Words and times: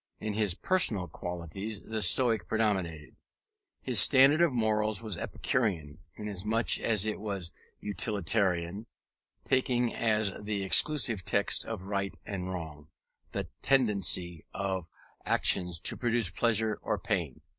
In 0.19 0.33
his 0.33 0.55
personal 0.55 1.07
qualities 1.07 1.79
the 1.81 2.01
Stoic 2.01 2.47
predominated. 2.47 3.15
His 3.83 3.99
standard 3.99 4.41
of 4.41 4.51
morals 4.51 5.03
was 5.03 5.15
Epicurean, 5.15 5.99
inasmuch 6.15 6.79
as 6.79 7.05
it 7.05 7.19
was 7.19 7.51
utilitarian, 7.79 8.87
taking 9.45 9.93
as 9.93 10.31
the 10.41 10.63
exclusive 10.63 11.23
test 11.23 11.63
of 11.65 11.83
right 11.83 12.17
and 12.25 12.49
wrong, 12.49 12.87
the 13.31 13.47
tendency 13.61 14.43
of 14.55 14.87
actions 15.23 15.79
to 15.81 15.95
produce 15.95 16.31
pleasure 16.31 16.79
or 16.81 16.97
pain. 16.97 17.39